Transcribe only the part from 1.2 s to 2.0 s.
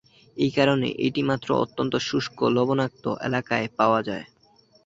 মাত্র অত্যন্ত